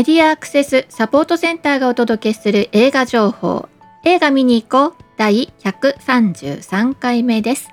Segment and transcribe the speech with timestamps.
[0.00, 3.68] メディアアクセスサポートセンターがお届けする映画情報。
[4.02, 5.04] 映画見に行こう。
[5.18, 7.68] 第133回目です。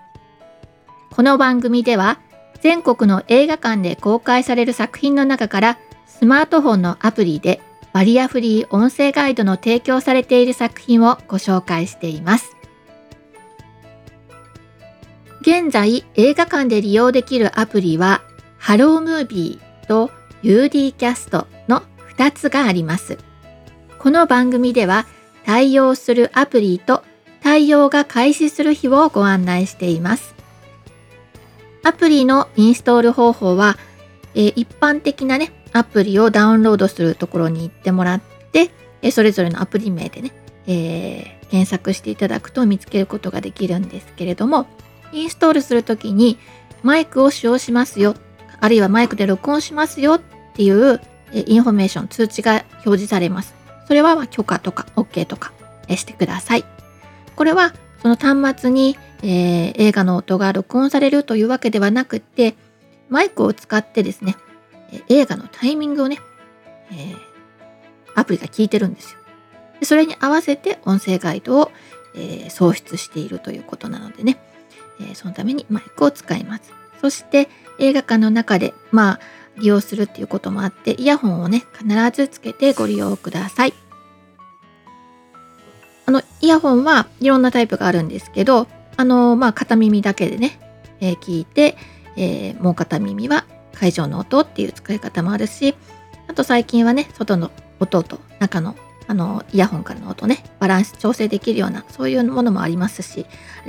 [1.15, 2.19] この番組では
[2.59, 7.61] 全国の映画館で公開される作品の中からスマートフォンのアプリで
[7.93, 12.57] バリアフリー音声ガイドの提供されている作品をご紹介しています。
[15.39, 18.21] 現在映画館で利用できるアプリは
[18.57, 20.11] ハロームービーと
[20.43, 21.83] UD キャストの
[22.17, 23.19] 2つがあります。
[23.99, 25.05] この番組では
[25.45, 27.03] 対応するアプリと
[27.43, 30.33] 対応が開始する日をご案内しています。
[31.83, 33.77] アプリのインストール方法は、
[34.33, 38.71] え一般的なね、アプリをダウンロードするところに行ってもらって、
[39.03, 40.31] えそれぞれのアプリ名でね、
[40.65, 44.65] えー、検索していただくと見つけることができるんですけれども、
[45.13, 46.39] インストールするときに
[46.81, 48.15] マイクを使用しますよ、
[48.59, 50.21] あるいはマイクで録音しますよっ
[50.55, 50.99] ていう
[51.33, 53.55] インフォメーション、通知が表示されます。
[53.87, 55.51] それは許可とか OK とか
[55.89, 56.65] してください。
[57.35, 62.55] これはその端末に、えー、映画の音が録音されるというわけではなくて、
[63.09, 64.35] マイクを使ってですね、
[65.09, 66.19] 映画のタイミングをね、
[66.91, 67.17] えー、
[68.15, 69.19] アプリが聞いてるんですよ。
[69.79, 71.71] でそれに合わせて音声ガイドを、
[72.15, 74.37] えー、創出しているということなのでね、
[74.99, 76.73] えそのためにマイクを使います。
[77.01, 77.47] そして
[77.79, 79.19] 映画館の中で、まあ、
[79.59, 83.73] 利用するっていうこともあって、イヤホンをね、必ずつけてご利用ください。
[86.05, 90.59] あの、イヤホンはいろんなタイプがあるんですけど、あの、まあ、片耳だけでね、
[90.99, 91.77] えー、聞いて、
[92.15, 95.75] えー、もう片耳は会場の音っていう使い方もあるし、
[96.27, 98.75] あと最近はね、外の音と中の
[99.09, 103.25] あのイヤホンからの音ね、バランス調整できるような、そういうものもありますし、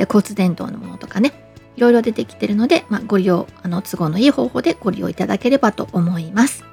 [0.09, 1.47] 骨伝導のものとかね、
[1.79, 6.65] いろいろ出てきてるので、まあ、ご利用、あの都合のいい方法でご利用いただければと思います。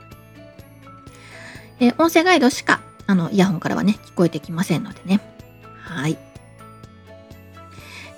[1.80, 5.22] えー、音声ガイドしかあのイヤホンからはね、聞こえてきませんのでね。
[5.84, 6.18] はい。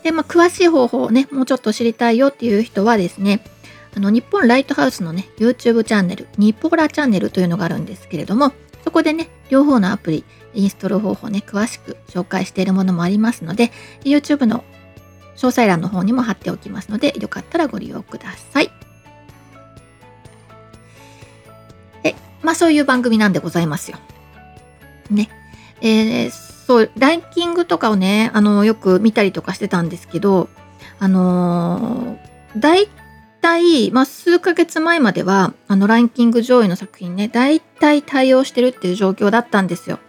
[0.02, 3.42] で、まあ、詳しい方法をね、もうちょっと知りたいよっていう人はですね、
[3.94, 8.53] あの日本ライトハウスのね、YouTube チャンネル、ニポーラチャンネルというのがあるんですけれども、
[8.86, 13.74] そこでね、両方のアプリ、インストール方法ね、詳しく紹介しているものもありますので、
[14.06, 14.64] YouTube の
[15.38, 18.72] 詳細欄の方にも貼っておきますので、よかったらご利用ください。
[22.03, 23.97] え、まあそういう番組なんでございますよ。
[25.09, 25.30] ね。
[25.81, 30.50] えー、そう、ランキングとかをね、あの、よく見たりとかしてたんですけど、
[31.00, 32.90] あのー、大
[33.42, 40.00] 体、まあ、数ヶ月前までは、あの、ランキング上位の作品ね、大体対応してるっていう状況だったんですよ。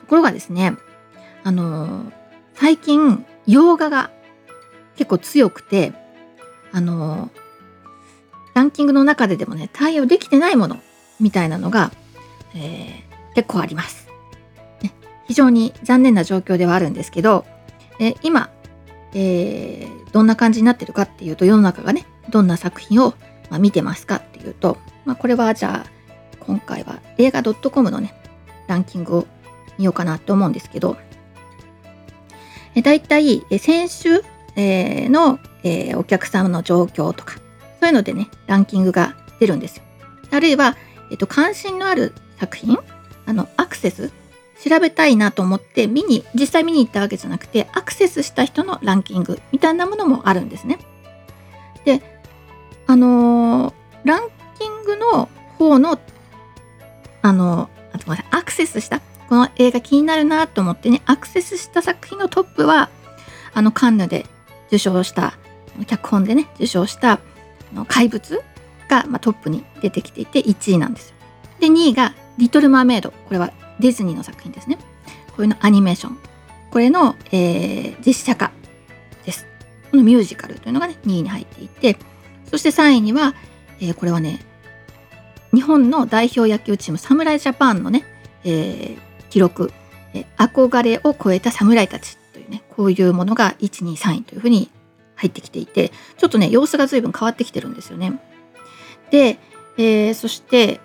[0.00, 0.74] ところがですね、
[1.44, 2.12] あのー、
[2.54, 4.10] 最近、洋画が
[5.00, 5.94] 結構強くて
[6.72, 7.30] あの
[8.54, 10.76] ランキングの中ででもね対応できてないもの
[11.18, 11.90] みたいなのが、
[12.54, 14.08] えー、結構あります、
[14.82, 14.92] ね。
[15.26, 17.46] 非常に残念な状況ではあるんですけど、
[17.98, 18.50] えー、今、
[19.14, 23.14] えー、どんな感じになってるかっていうと世の中がねどんな作品を、
[23.48, 25.90] まあ、見てますかっていうと、まあ、これはじゃあ
[26.40, 28.12] 今回は映画 .com のね
[28.66, 29.26] ランキングを
[29.78, 30.98] 見ようかなと思うんですけど、
[32.74, 34.22] えだいたい先週
[34.56, 37.36] えー、の、えー、お客様の状況とか、
[37.80, 39.82] そういうのでね、ランキングが出るんですよ。
[40.30, 40.76] あるいは、
[41.10, 42.78] えっ、と、関心のある作品、
[43.26, 44.10] あの、アクセス、
[44.62, 50.78] 調べたいなと思って見に、実際見に行ったわけじゃなくて、アクセスした人のランキングみたいなものもあるんですね。
[51.84, 52.02] で、
[52.86, 53.74] あのー、
[54.04, 54.28] ラン
[54.58, 55.28] キングの
[55.58, 55.98] 方の、
[57.22, 62.90] あのー、あごめんなさい、アクセスした、この映画気になるなと思ってね、アクセスした作品のトップは、
[63.54, 64.26] あの、カンヌで
[64.70, 65.34] 受賞した
[65.86, 67.20] 脚本でね受賞した
[67.88, 68.40] 怪物
[68.88, 71.16] が、まあ、トップに出てきていて1位なんですよ。
[71.60, 74.78] で2位が「リトル・マーメイド」これはディズニーの作品ですね。
[75.28, 76.18] こういうのアニメーション
[76.70, 78.52] これの、えー、実写化
[79.24, 79.46] です。
[79.90, 81.96] このミュージカルというのがね2位に入っていて
[82.50, 83.34] そして3位には、
[83.80, 84.40] えー、これはね
[85.52, 88.04] 日本の代表野球チーム侍ジャパンのね、
[88.44, 88.98] えー、
[89.30, 89.72] 記録、
[90.14, 92.16] えー、憧れを超えた侍たち
[92.50, 94.70] ねこういうものが123位というふうに
[95.16, 98.20] 入ってきていてちょっとね様子が随分変わってきてるんですよね。
[99.10, 99.38] で、
[99.76, 100.80] えー、そして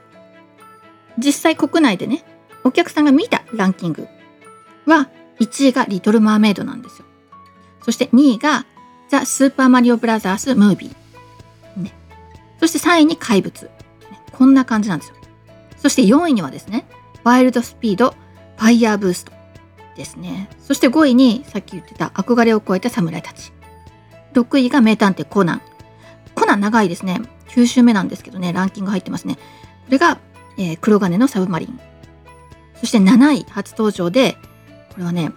[1.18, 2.24] 実際国内でね
[2.64, 4.08] お客さんが見たランキング
[4.86, 5.10] は
[5.40, 7.06] 1位が「リトル・マーメイド」なんですよ。
[7.84, 8.66] そして2位が
[9.10, 11.94] 「ザ・スーパーマリオブラザース・ムービー」ね、
[12.60, 13.70] そして3位に「怪物」
[14.32, 15.16] こんな感じなんですよ。
[15.78, 16.86] そして4位にはですね
[17.24, 18.16] 「ワイルド・スピード・
[18.58, 19.32] ファイヤー・ブースト」
[19.96, 20.50] ですね。
[20.60, 23.52] そして5位にさっき言ってた憧れを超えた侍たち。
[24.34, 25.62] 6位が名探偵コナン。
[26.36, 27.22] コナン長いですね。
[27.50, 29.36] 9週目なんですけどね、ランキング入ってますね。
[29.36, 29.42] こ
[29.92, 30.20] れが
[30.58, 31.80] えー、黒金のサブマリン。
[32.76, 34.38] そして7位初登場で、
[34.92, 35.32] これはね、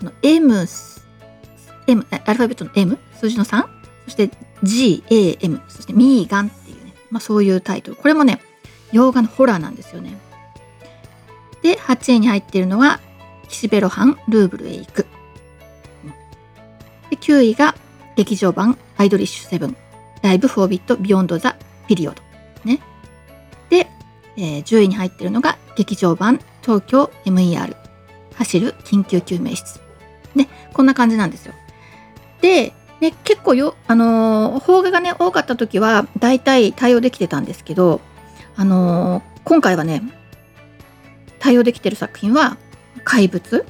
[0.00, 0.66] あの M、
[1.86, 3.64] M、アルファベットの M、数字の3、
[4.04, 4.30] そして
[4.62, 7.96] G、A、M、そしてミーガンっていうね、まあそういうタイトル。
[7.96, 8.40] これもね、
[8.92, 10.18] 洋画のホラーなんですよね。
[11.62, 13.00] で、8位に入っているのは、
[13.50, 15.06] 岸辺露伴ルーブルへ行く。
[17.10, 17.74] で9位が
[18.16, 19.76] 劇場版アイドリッシュセブン
[20.22, 21.56] Live 4bit Beyond the
[21.88, 22.22] Period。
[22.64, 22.80] ね。
[23.68, 23.88] で、
[24.36, 27.76] えー、10位に入ってるのが劇場版東京 MER
[28.34, 29.80] 走る緊急救命室。
[30.34, 31.54] ね、こんな感じなんですよ。
[32.40, 38.00] で、ね、結構よ、あのー、邦画がね、多かった時は大体対応できてたんですけど、
[38.56, 40.02] あのー、今回はね、
[41.38, 42.58] 対応できてる作品は
[43.04, 43.64] 怪物、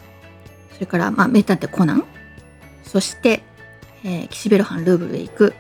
[0.75, 2.05] それから、まあ、名探偵コナン、
[2.85, 3.43] そして、
[4.05, 5.55] えー、岸辺露伴ルーブルへ行く、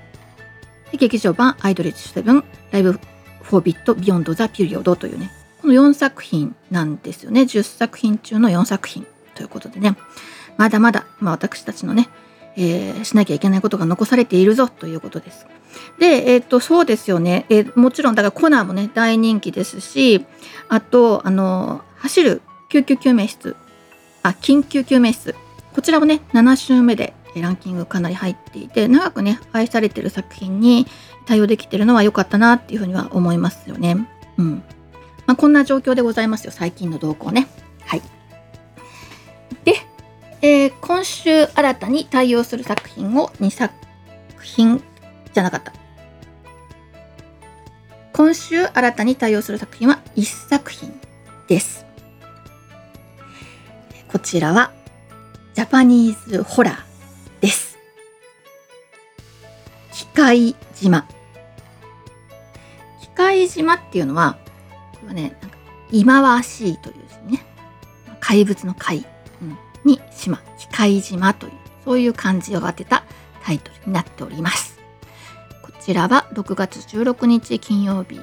[0.93, 5.31] 劇場版アイドリッシュセブン、ライブフォービットビヨンドザピリオドというね、
[5.61, 7.43] この4作品なんですよね。
[7.43, 9.97] 10作品中の4作品ということでね、
[10.57, 12.09] まだまだ、まあ、私たちのね、
[12.57, 15.47] えー、しなきゃいけないことが残されているぞということです。
[15.99, 17.47] で、えっ、と、そうですよね。
[17.49, 20.27] えー、もちろん、だからコナンもね、大人気ですし、
[20.69, 23.57] あと、あの、走る救急救命室、
[24.23, 25.35] あ、緊急救命室。
[25.75, 30.87] こちらもね、7週目でランキングかなり入っていて、長くね、愛されてる作品に
[31.27, 34.09] 対応できてるのは良かったなっていうふうには思いますよね。
[34.39, 34.63] うん。
[35.27, 37.49] まあ、こんな状況でございますよ、最近の動向ね。
[37.87, 38.03] はい。
[39.65, 39.75] で、
[40.41, 43.75] えー、今週新たに対応する作品を2作
[44.43, 44.81] 品
[45.33, 45.73] じゃなかった。
[48.13, 50.93] 今週新たに対応する作品は1作品
[51.49, 51.90] です。
[54.11, 54.73] こちらは
[55.55, 57.79] ジャパニーズホラーです。
[59.93, 61.07] 機械島。
[63.01, 64.37] 機械島っていうのは、
[64.95, 65.57] これはね、なんか、
[65.93, 66.95] 忌まわしいという
[67.29, 67.45] 字ね、
[68.19, 69.07] 怪物の怪、
[69.43, 71.53] うん、に島、機械島という、
[71.85, 73.05] そういう漢字を当てた
[73.45, 74.81] タイトルになっております。
[75.63, 78.19] こちらは6月16日金曜日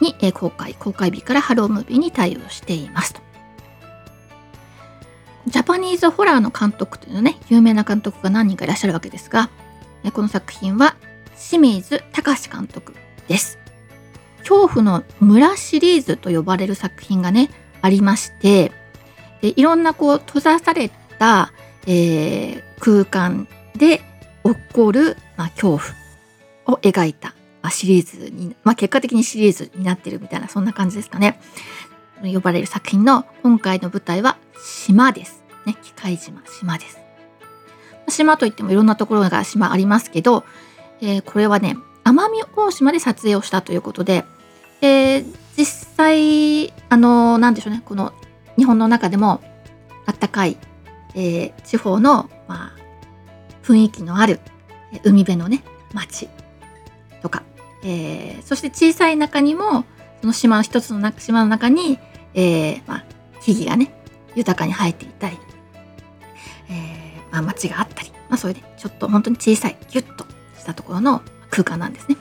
[0.00, 3.27] に公開、公開日からハロームービーに対応していますと。
[5.48, 9.50] ジャパニーズホラーの監督というのね、有名な監督が何人かいらっしゃるわけですが、
[10.12, 10.96] この作品は
[11.36, 12.94] 清水隆監督
[13.26, 13.58] です。
[14.40, 17.50] 恐怖の村シリーズと呼ばれる作品がね、
[17.82, 18.72] ありまして、
[19.40, 21.52] でいろんなこう閉ざされた、
[21.86, 23.98] えー、空間で
[24.44, 27.28] 起こる、まあ、恐怖を描いた、
[27.62, 31.40] まあ、シリーズに、まあ、結果的にシリーズになってるみたいなそんな感じですかね。
[32.22, 35.37] 呼ばれる作品の今回の舞台は島です。
[35.68, 36.98] ね、機械島、島です。
[38.08, 40.44] 島といってもいろんなところが島ありますけど、
[41.00, 44.24] えー、これはね、奄美大島で撮影をしたということで、
[44.80, 45.64] えー、実
[45.96, 48.14] 際、あのー、なんでしょうね、この
[48.56, 49.42] 日本の中でも
[50.06, 50.56] あったかい、
[51.14, 52.76] えー、地方の、まあ、
[53.62, 54.40] 雰囲気のある
[55.04, 55.62] 海辺のね、
[55.92, 56.30] 町
[57.20, 57.42] とか、
[57.84, 59.84] えー、そして小さい中にも、
[60.22, 61.98] その島の一つの島の中に、
[62.32, 63.04] えー、まあ、
[63.42, 63.92] 木々がね、
[64.34, 65.38] 豊かに生えていたり、
[67.30, 70.24] まあ、街があったり、まあ、それでちょっと本当に小さい、ギュッと
[70.58, 72.16] したところの空間なんですね。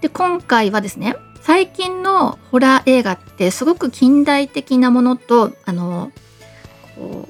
[0.00, 6.12] で、今回はですね、最近のホラー映画ってすごく近代的なものと、あの、
[6.96, 7.28] こ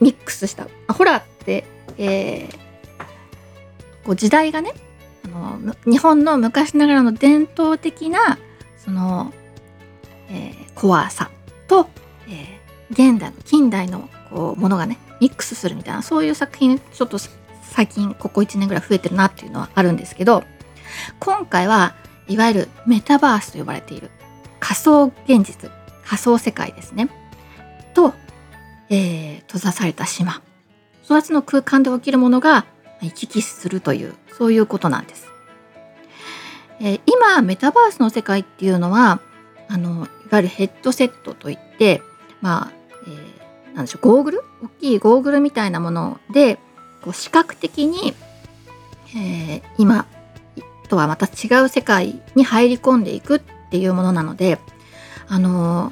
[0.00, 1.64] う、ミックスした、ホラーって、
[1.98, 2.62] えー、
[4.04, 4.72] こう時代がね、
[5.24, 8.38] あの日本の昔ながらの伝統的な
[8.76, 9.32] その、
[10.28, 11.30] えー、怖さ
[11.68, 11.88] と、
[12.28, 17.16] えー、現代の近代のこうものがねミックスするみたいなそういう作品ちょっと
[17.62, 20.42] 最近ここ1年ぐらい増えてるなっていうのはあるんですけど
[21.20, 21.94] 今回は
[22.26, 24.10] いわゆるメタバースと呼ばれている
[24.58, 25.70] 仮想現実
[26.04, 27.08] 仮想世界ですね
[27.94, 28.14] と、
[28.90, 30.42] えー、閉ざされた島
[31.04, 32.66] 育つの空間で起きるものが
[33.00, 35.28] 行き来するというそういうことなんです。
[36.80, 39.20] えー、今メタバースの世界っていうのは
[39.68, 42.02] あのいわゆるヘッドセットといって
[42.40, 42.72] まあ、
[43.74, 46.58] えー、でしょうゴーグル大きいゴーグルみたいなもので
[47.02, 48.14] こう視覚的に、
[49.16, 50.06] えー、今
[50.88, 53.40] とはまた違う世界に入り込んでいくっ
[53.70, 54.58] ていうものなので
[55.26, 55.90] あの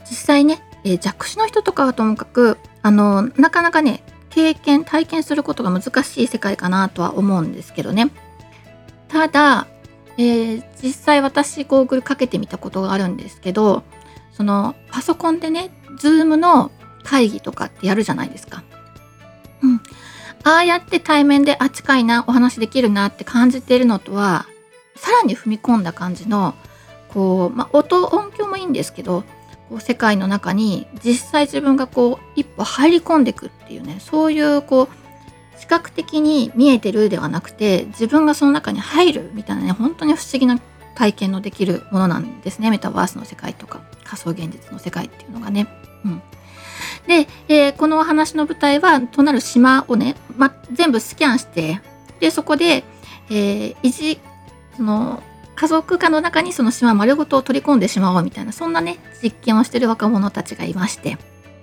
[0.00, 8.10] 実際ね、えー、弱視の人とかはともかくあのなかなかね経験体験することが難しい世界かなとは思うんですけどね。
[9.08, 9.66] ただ、
[10.16, 13.82] えー、実際私ゴーグルかけてみたことがあるんですけど
[14.32, 16.70] そのパソコンでね Zoom の
[17.08, 18.62] 会議とかってやるじゃないですか。
[19.62, 19.80] うん、
[20.44, 24.46] ああやって対面であ近いなお話できるなって感じているのとは
[24.94, 26.54] さらに踏み込んだ感じの
[27.08, 29.24] こう、まあ、音音響もいいんですけど
[29.70, 40.60] こう世界の中に実際自分がこう一歩入り込んでいくっていうねそういうこう視覚的に見えてるではなくて自分がその中に入るみたいなね本当に不思議な
[40.94, 45.66] 体験のできるものなんですねメタバースの世界とか仮想現実の世界っていうのがね。
[46.04, 46.22] うん、
[47.06, 51.80] で、えー、このお話の舞台はとなる島をね、ま、全部スキャンして
[52.20, 52.84] でそこで、
[53.30, 54.20] えー、いじ
[54.76, 55.22] その
[55.54, 61.18] 家族化の中にその島丸ごと取り込んでしまおうみたいなそんなね実験をしてる若者たちがいまして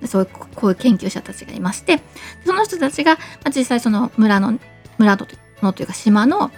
[0.05, 2.01] そういうこういう研究者たちがいまして
[2.45, 4.59] その人たちが、まあ、実際その村の
[4.97, 5.17] 村
[5.61, 6.51] のというか島の、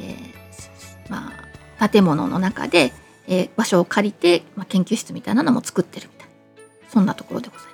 [0.00, 1.32] えー、ま
[1.78, 2.92] あ、建物の中で、
[3.28, 6.32] えー、場所を借りて、まあ、研究室みたいなのも作ってるみたいな
[6.90, 7.69] そんなところでございます。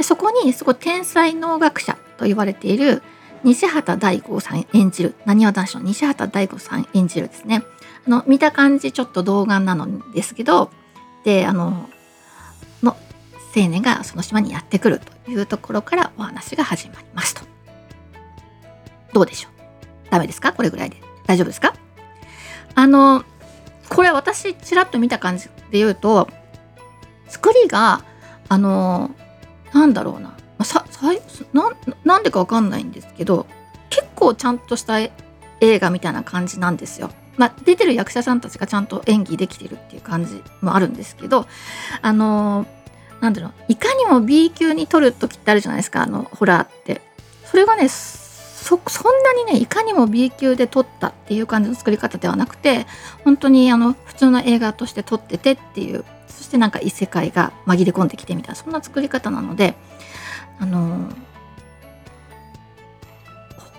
[0.00, 3.02] そこにすごい天才農学者と言われている
[3.42, 7.62] 西畑大吾さん演じるなにわ男子の西畑大吾さん演じるですね。
[8.06, 10.70] あの見た感じちょっと童顔なのですけど
[11.24, 11.88] であの
[12.82, 12.96] の
[13.56, 17.42] 青年がその島にやってくるというところからお話が始まりますと。
[19.12, 19.52] どうでしょう？
[20.10, 20.52] ダメですか？
[20.52, 20.96] これぐらいで。
[21.26, 21.74] 大丈夫ですか？
[22.74, 23.24] あの
[23.88, 26.28] これ私ちらっと見た感じで言うと
[27.28, 28.02] 作りが
[28.48, 29.10] あの
[29.74, 30.34] なんだろうな。
[30.64, 31.12] ささ
[31.52, 31.70] な
[32.04, 33.46] なんでかわかんないんですけど
[33.90, 34.98] 結構ちゃんとした
[35.60, 37.10] 映画みたいな感じなんですよ。
[37.36, 41.48] まあ、出てる役者さんたちがちゃんと演技できてるっていう感じもあるんですけど
[42.00, 42.64] あの
[43.20, 43.52] なんだろう。
[43.68, 47.02] いかにも B 級に撮る時ってあるじゃないですかあのホラーって。
[47.44, 52.86] それがねそそんなにねいかにも B 級で撮ったっていう感じの作り方ではなくて
[53.22, 56.04] 本当にあの普通の映画として撮っててっていう
[56.34, 59.74] そしてなんか異世界が紛れ込んできてみたいなそんな作り方なので
[60.58, 61.08] あの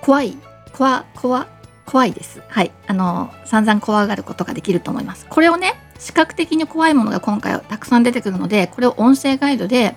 [0.01, 0.38] 怖い
[0.74, 1.47] 怖怖
[1.85, 2.41] 怖いです。
[2.47, 2.71] はい。
[2.88, 5.27] あの散々怖がることができると思います。
[5.29, 9.95] これをね視覚的に怖いものが今回はたくさん出てくるのでこれを音声ガイドで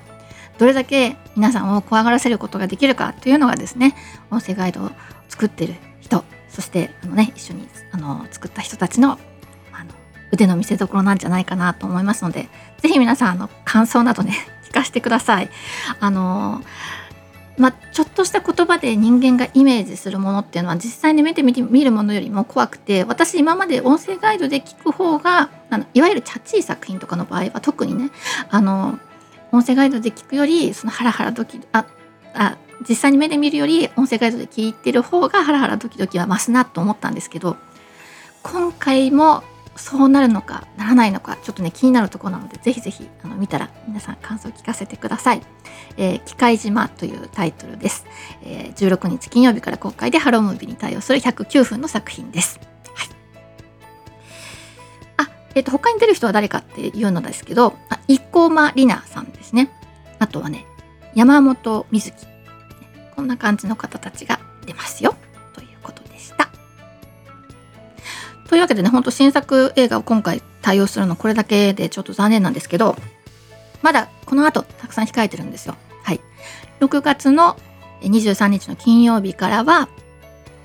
[0.58, 3.96] どれだけ皆さんを怖がらせることができるかというのがですね
[4.30, 4.90] 音声ガイドを
[5.28, 9.18] 作ってる人そしてあの、ね、一緒にあの作った人たちの
[10.32, 14.34] 腕の見せ所なんじゃないかなと思いますので是非皆さんあの感想などね
[14.68, 15.50] 聞かせてください。
[16.00, 16.62] あの
[17.56, 28.10] ま、ちょっとした言葉で人間がイメージするものっていうのは実際に目で見てみるものよりも怖くて私今まで音声ガイドで聞く方があのいわゆるチャッチー作品とかの場合は特にね
[28.48, 29.00] あの
[29.50, 31.84] 音声ガイドで聞くよりそのハラハラドキあ
[32.34, 32.58] あ
[32.88, 37.56] 実際に目で見るより音声ガイドで聞いてる方がハラハラドキドキは増すなと思ったんですけど
[38.42, 39.42] 今回も
[39.78, 45.42] そうなるのかならないのかちょっとね気になるところなのでぜひぜひあの見たら皆さん感想を聞かせてください。
[45.96, 48.06] えー、機械島というタイトルです、
[48.42, 52.60] えー、16日金曜日から公開でハロームービーに対応する109分の作品です。
[52.94, 53.08] はい、
[55.16, 59.70] あ、えっ、ー、と他に出る人は誰かっていうのですけど、あ生駒里奈さんですね。
[60.18, 60.66] あとはね
[61.14, 62.26] 山本瑞希
[63.14, 65.16] こんな感じの方たちが出ますよ。
[68.48, 72.96] というわけでね、ほんと新作映画を今回対応するのこれだけでちょっと残念なんですけど、
[73.82, 75.76] まだこの後たくさん控えてるんですよ。
[76.02, 76.20] はい。
[76.80, 77.56] 6月の
[78.00, 79.88] 23日の金曜日からは、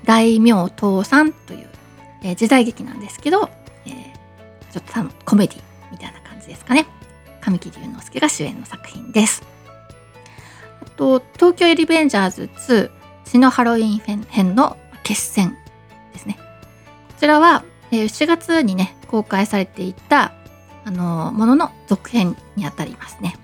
[0.04, 1.68] 大名倒産という、
[2.22, 3.48] えー、時代劇なんですけど、
[3.86, 6.86] えー、ちょっと多分コメディみたいな感じですかね。
[7.40, 9.42] 神木隆之介が主演の作品です。
[10.82, 12.90] あと、東京リベンジャーズ2
[13.24, 15.56] 血のハロウィン編の決戦
[16.12, 16.38] ですね。
[17.08, 17.64] こちらは、
[17.94, 20.32] えー、7月にね公開されていた
[20.84, 23.36] あのものの続編にあたりますね。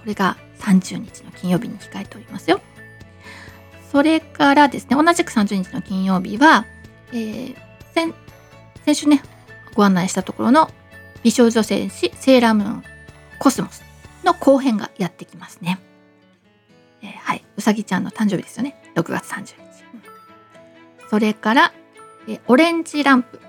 [0.00, 2.60] これが30日の金曜日に控えておりますよ。
[3.92, 6.64] それからですね同じく30日の金曜日は、
[7.12, 7.56] えー、
[7.94, 8.14] 先
[8.84, 9.22] 先週ね
[9.74, 10.70] ご案内したところの
[11.22, 12.84] 美少女戦士セーラームーン
[13.38, 13.84] コスモス
[14.24, 15.78] の後編がやってきますね。
[17.02, 18.74] えー、はい、うさぎちゃんの誕生日ですよね。
[18.94, 19.56] 6月30日。
[21.10, 21.72] それから、
[22.26, 23.40] えー、オレンジランプ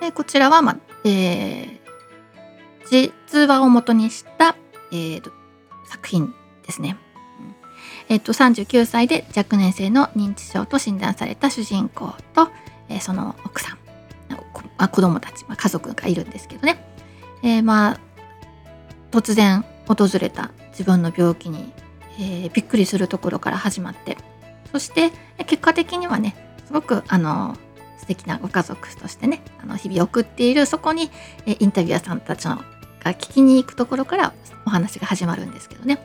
[0.00, 1.78] でこちらは、まあえー、
[2.90, 4.56] 実話をもとにした、
[4.92, 5.30] えー、
[5.88, 6.34] 作品
[6.64, 6.96] ですね。
[8.08, 12.50] えっ、と39歳で若年性の認知症と診断された主人公と、
[12.88, 13.78] えー、その奥さん
[14.78, 16.84] あ子供たち、まあ、家族がいるんですけどね、
[17.42, 18.00] えー、まあ
[19.10, 21.72] 突然訪れた自分の病気に、
[22.18, 24.16] えー、びっくりするところから始まって。
[24.72, 25.10] そして
[25.46, 26.34] 結果的にはね
[26.66, 27.56] すごくあの
[27.98, 31.10] 素敵なご家族としてねあの日々送っているそこに
[31.46, 32.56] えインタビュアーさんたちの
[33.02, 34.34] が聞きに行くところから
[34.66, 35.98] お話が始まるんですけどね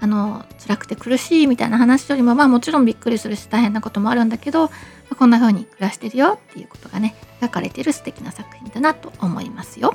[0.00, 4.70] あの辛くて苦しいみたいな話よりもまあもちろんびっくりするし大変なこともあるんだけど、ま
[5.10, 9.94] あ、こんな風に暮らしてるよっていうことがね描かれている素敵な作品だなと思いますよ。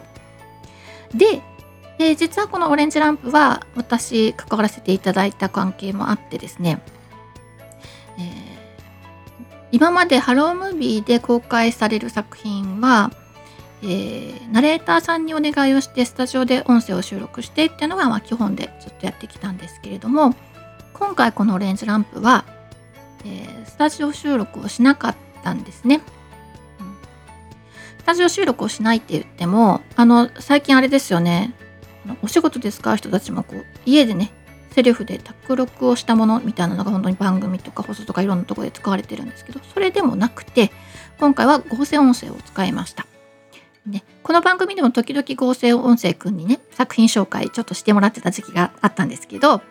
[1.13, 1.41] で、
[1.99, 6.81] えー、実はこのオレンジランプは私関わらせていただいた関係もあってですね、
[9.77, 13.11] 今までハロームービーで公開される作品は、
[13.83, 20.33] えー、ナレーターさんにお願いをしてスタジオで音声を収録してっていうのがまあ基本でずっとやってきたんですけれども
[20.93, 22.43] 今回このオレンジランプは、
[23.23, 26.01] えー、スタジオ収録をしなかったんですね。
[26.79, 26.97] うん
[27.99, 31.53] スタジオ収録をしないって言ってもあの最近あれですよね
[32.23, 34.31] お仕事で使う人たちもこう家でね
[34.71, 40.71] セルフで卓録をしたものみたいなのが本当に番組とか放送とかいろんなとこで使われてるんですけどそれでもなくて
[41.19, 43.05] 今回は合成音声を使いました。
[43.85, 49.61] ね、この番組でも時々合成音声くんにね作品紹介ちょっとしてもらってた時期があったんですけど、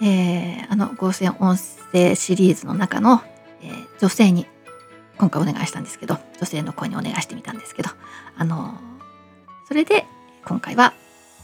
[0.00, 1.56] えー、あの合成音
[1.92, 3.20] 声シリーズの中の、
[3.62, 4.46] えー、女性に
[5.18, 7.90] 今回お願いしたんですけど女性の声にお願いしてみたんですけど
[8.36, 8.78] あの
[9.66, 10.06] それで
[10.44, 10.94] 今回は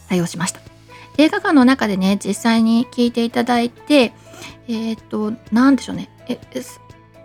[0.08, 0.77] 対応しました
[1.18, 4.12] 映画館の中でね実際に聞いていただいて
[4.68, 6.38] えっ、と何でしょうねえ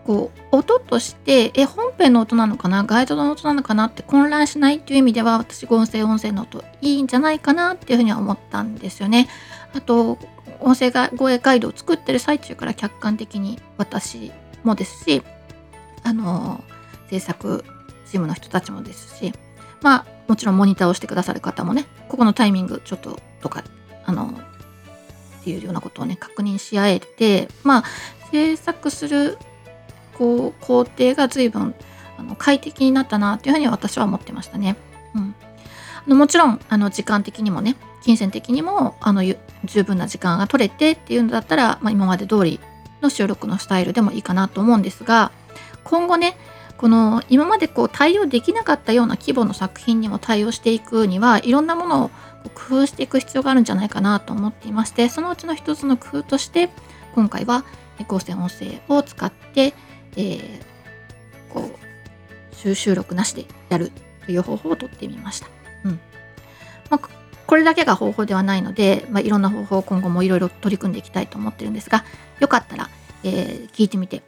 [0.05, 2.83] こう音としてえ本編の音なのかな？
[2.83, 9.29] ガイドの音なのかなって混乱しないっていう意味では私合成音声の音いいんじゃないかなっていうふうには思ったんですよね。
[9.73, 10.17] あと
[10.59, 14.31] 音声が護衛ガイドを作ってる最中から客観的に私
[14.63, 15.23] もですし
[16.03, 16.63] あの
[17.09, 17.63] 制作
[18.05, 19.33] チームの人たちもですし
[19.81, 23.63] まあもちろんモニターをしてくださる方もねここのタイミングちょっととか
[24.05, 24.33] あの
[25.41, 27.83] っていうようなことをね確認し合えてまあ
[28.31, 29.37] 制作する
[30.17, 31.75] こう工程が随分
[32.17, 34.75] あの快適になったなというふうに私は思ってましたね。
[35.15, 35.35] うん、
[36.05, 39.23] あのもちろんあの時間的にもね金銭的にもあの
[39.65, 42.59] 十分な時間が取れてっていうのだったら、まあ、今まで通り
[43.01, 45.31] の収録のスタイルでもいいかなと思うんですが
[45.83, 46.37] 今後ね
[46.77, 52.11] この今までこう対応できなかったような規模の作品にも対応していくにはいろんなものを
[52.49, 56.69] 工夫していく必要があるんじゃないかなと思っていましてそのうちの一つの工夫として
[57.15, 57.63] 今回は
[58.07, 59.73] 合成音声を使って、
[60.15, 60.61] えー、
[61.49, 63.91] こう収集録なしでやる
[64.25, 65.47] という方法をとってみました。
[65.85, 65.99] うん
[66.89, 67.09] まあ、
[67.45, 72.05] これだけが方法ではないので、まあ、いろんな方法を今後もいろいろ取り組んでいきたいと思ってるんですが
[72.39, 72.89] よかったら、
[73.23, 74.23] えー、聞いてみて、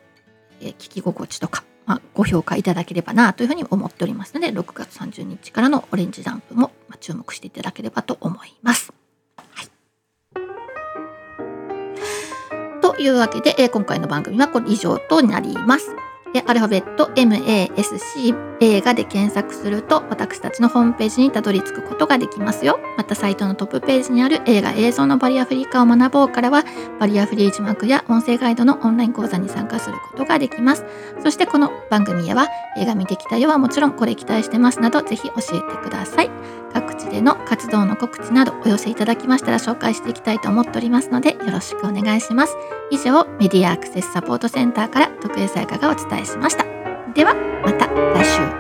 [0.62, 8.94] えー、聞き心地とか、まあ、ご評価いただければなというふうに思っておりますので6月30日からのオレンジランプも注目していただければと思います。
[9.38, 9.68] はい
[12.82, 16.05] というわけで、今回の番組はこれ以上となります。
[16.36, 22.78] でアルファベット MASC 映画で検索すると私たちのホームページにたどり着くことができますよ。
[22.98, 26.66] またサイトのトップページにある映画映像のバリアフリー化を学ぼうからは
[27.00, 30.86] バリアフリー字幕や音声ガイドのオンライン講座に参加することができます。
[31.24, 36.30] そしてこの番組へは映画見てきたよはもちろんこれ期待してますなどぜひ教えてください。
[36.74, 42.58] 各地での活動の告知などお寄せいただきましたら紹介していきたいと思っておりますのでよろしくお願いします。
[42.92, 46.66] 以上メディアアクセスサポートセンターから徳江さやかがお伝えしました。
[47.14, 47.34] では
[47.64, 48.55] また来週。